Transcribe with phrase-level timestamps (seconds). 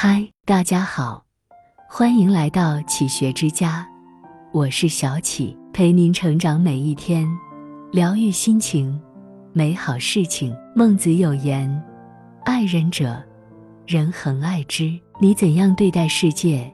[0.00, 1.24] 嗨，大家好，
[1.88, 3.84] 欢迎来到启学之家，
[4.52, 7.26] 我是小启，陪您成长每一天，
[7.90, 8.96] 疗愈心情，
[9.52, 10.56] 美好事情。
[10.72, 11.68] 孟子有言
[12.46, 13.20] ：“爱人者，
[13.88, 16.72] 人恒爱之。”你怎样对待世界，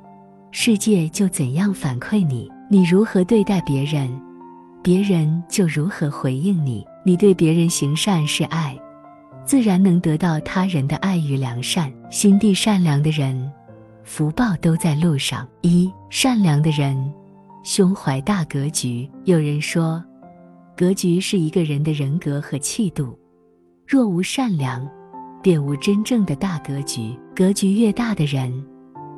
[0.51, 4.21] 世界就怎样反馈你；你如何对待别人，
[4.83, 6.87] 别人就如何回应你。
[7.07, 8.79] 你对别人行善是爱。
[9.45, 13.53] 自然能得到他人的爱与良善，心地善良的人，
[14.03, 15.47] 福报都在路上。
[15.61, 16.97] 一善良的人，
[17.63, 19.09] 胸怀大格局。
[19.25, 20.03] 有人说，
[20.75, 23.19] 格局是一个人的人格和气度。
[23.87, 24.89] 若无善良，
[25.43, 27.15] 便无真正的大格局。
[27.37, 28.51] 格局越大的人，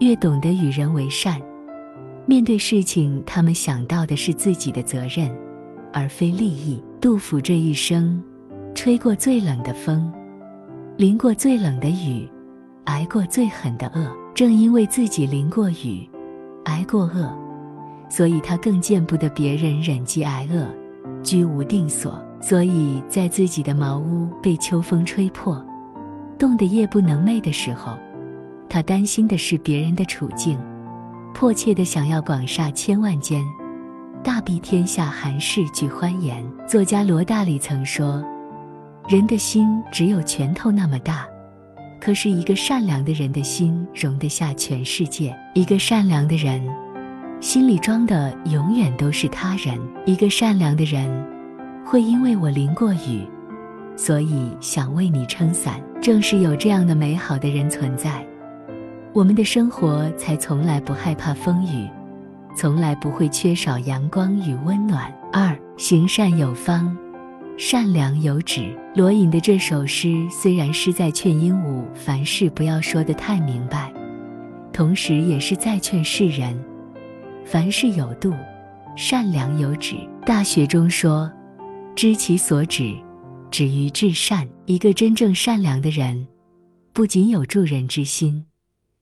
[0.00, 1.40] 越懂得与人为善。
[2.26, 5.32] 面对事情，他们想到的是自己的责任，
[5.92, 6.82] 而非利益。
[7.00, 8.20] 杜甫这一生。
[8.76, 10.12] 吹过最冷的风，
[10.98, 12.28] 淋过最冷的雨，
[12.84, 14.06] 挨过最狠的饿。
[14.34, 16.06] 正因为自己淋过雨，
[16.66, 17.34] 挨过饿，
[18.10, 20.68] 所以他更见不得别人忍饥挨饿，
[21.22, 22.22] 居无定所。
[22.38, 25.60] 所以在自己的茅屋被秋风吹破，
[26.38, 27.96] 冻得夜不能寐的时候，
[28.68, 30.58] 他担心的是别人的处境，
[31.32, 33.42] 迫切的想要广厦千万间，
[34.22, 36.44] 大庇天下寒士俱欢颜。
[36.68, 38.22] 作家罗大里曾说。
[39.08, 41.24] 人的心只有拳头那么大，
[42.00, 45.32] 可是一个善良的人的心容得下全世界。
[45.54, 46.60] 一个善良的人，
[47.40, 49.78] 心里装的永远都是他人。
[50.06, 51.08] 一个善良的人，
[51.84, 53.24] 会因为我淋过雨，
[53.96, 55.80] 所以想为你撑伞。
[56.02, 58.26] 正是有这样的美好的人存在，
[59.12, 61.88] 我们的生活才从来不害怕风雨，
[62.56, 65.14] 从来不会缺少阳光与温暖。
[65.32, 66.96] 二行善有方。
[67.58, 68.76] 善良有止。
[68.94, 73.92] 罗隐的这首诗虽然是在劝鹦鹉凡事不要说得太明白，
[74.72, 76.58] 同时也是在劝世人
[77.44, 78.32] 凡事有度，
[78.96, 79.96] 善良有止。
[80.24, 81.30] 大学中说
[81.96, 82.94] ：“知其所止，
[83.50, 86.26] 止于至善。”一个真正善良的人，
[86.92, 88.44] 不仅有助人之心，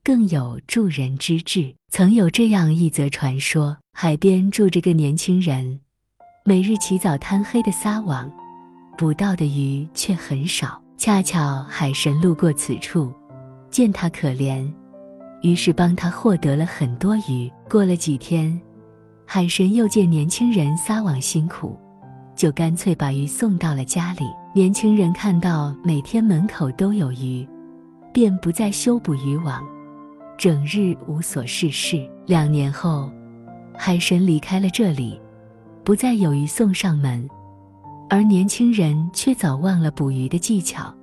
[0.03, 1.75] 更有助人之志。
[1.91, 5.81] 曾有这样一则传说：海边住着个年轻人，
[6.45, 8.31] 每日起早贪黑的撒网。
[8.97, 13.13] 捕到的鱼却很少，恰巧海神路过此处，
[13.71, 14.71] 见他可怜，
[15.43, 17.51] 于是帮他获得了很多鱼。
[17.69, 18.61] 过了几天，
[19.27, 21.77] 海神又见年轻人撒网辛苦，
[22.37, 24.25] 就干脆把鱼送到了家里。
[24.55, 27.47] 年轻人看到每天门口都有鱼，
[28.13, 29.65] 便不再修补渔网，
[30.39, 32.09] 整日无所事事。
[32.27, 33.11] 两年后，
[33.77, 35.21] 海神离开了这里，
[35.83, 37.29] 不再有鱼送上门。
[38.15, 40.95] 而年轻人却早忘了捕鱼的技巧，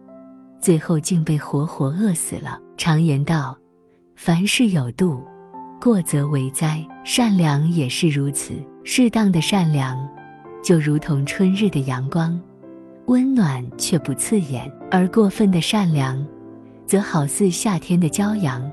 [0.61, 2.57] 最后竟被活活饿死了。
[2.77, 3.53] 常言道
[4.15, 5.21] ：“凡事有度，
[5.81, 8.53] 过则为灾。”善良也是如此，
[8.85, 10.07] 适当的善良，
[10.63, 12.39] 就如同春日的阳光，
[13.07, 16.25] 温暖却不刺眼；而过分的善良，
[16.87, 18.71] 则好似夏天的骄阳，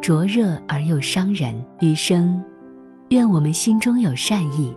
[0.00, 1.52] 灼热而又伤人。
[1.80, 2.40] 余生，
[3.08, 4.72] 愿我们心中有善意，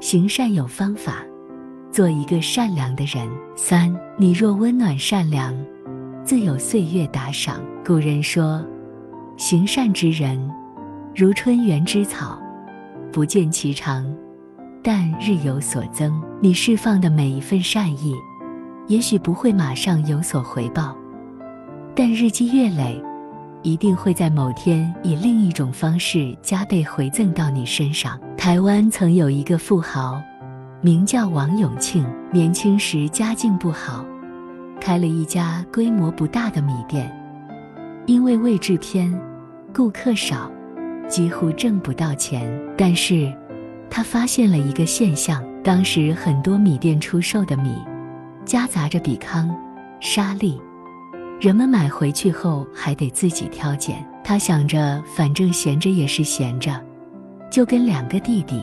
[0.00, 1.24] 行善有方法。
[1.94, 3.24] 做一个善良的人。
[3.54, 5.54] 三，你若温暖善良，
[6.24, 7.62] 自有岁月打赏。
[7.86, 8.60] 古人说
[9.38, 10.50] ：“行善之人，
[11.14, 12.36] 如春园之草，
[13.12, 14.04] 不见其长，
[14.82, 18.12] 但日有所增。”你释放的每一份善意，
[18.88, 20.96] 也许不会马上有所回报，
[21.94, 23.00] 但日积月累，
[23.62, 28.18] 一定会在某天以另一种方式加倍回赠到你身上。
[28.36, 30.20] 台湾曾有一个富豪。
[30.84, 34.04] 名叫王永庆，年轻时家境不好，
[34.78, 37.10] 开了一家规模不大的米店。
[38.04, 39.10] 因为位置偏，
[39.74, 40.52] 顾客少，
[41.08, 42.46] 几乎挣不到钱。
[42.76, 43.32] 但是，
[43.88, 47.74] 他发现了一个现象：当时很多米店出售的米，
[48.44, 49.50] 夹杂着比糠、
[50.00, 50.60] 沙粒，
[51.40, 54.04] 人们买回去后还得自己挑拣。
[54.22, 56.78] 他想着，反正闲着也是闲着，
[57.50, 58.60] 就跟两个弟弟。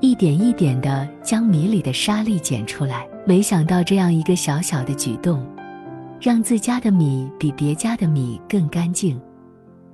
[0.00, 5.44] 一点一点地将米里的沙粒捡出来，没想到这样一个小小的举动，
[6.20, 9.20] 让自家的米比别家的米更干净，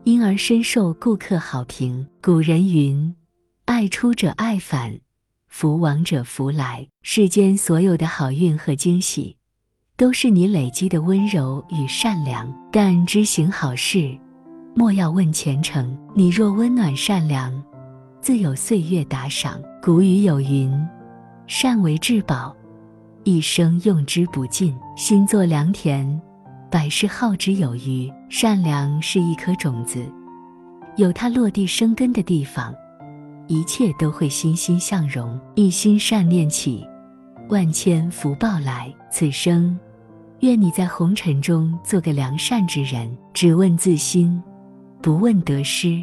[0.04, 2.06] 因而深受顾客好评。
[2.20, 3.14] 古人云
[3.64, 5.00] ：“爱出者爱返，
[5.48, 9.36] 福往者福来。”世间所有的好运和惊喜，
[9.96, 12.52] 都是你累积的温柔与善良。
[12.70, 14.14] 但知行好事，
[14.74, 15.96] 莫要问前程。
[16.14, 17.64] 你若温暖善良。
[18.20, 19.60] 自有岁月打赏。
[19.84, 20.72] 古语有云
[21.46, 22.56] ：“善为至宝，
[23.24, 26.18] 一生用之不尽。”心作良田，
[26.70, 28.10] 百事耗之有余。
[28.30, 30.02] 善良是一颗种子，
[30.96, 32.74] 有它落地生根的地方，
[33.46, 35.38] 一切都会欣欣向荣。
[35.54, 36.82] 一心善念起，
[37.50, 38.90] 万千福报来。
[39.10, 39.78] 此生，
[40.40, 44.42] 愿你在红尘中做个良善之人，只问自心，
[45.02, 46.02] 不问得失，